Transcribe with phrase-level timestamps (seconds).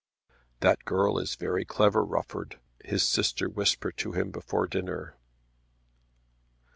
[0.61, 5.15] "That girl is very clever, Rufford," his sister whispered to him before dinner.